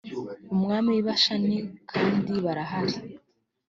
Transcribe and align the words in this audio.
umwami 0.53 0.89
w 0.95 0.97
i 1.01 1.03
bashani 1.07 1.57
k 1.87 1.89
kandi 1.91 2.33
barahari 2.45 2.97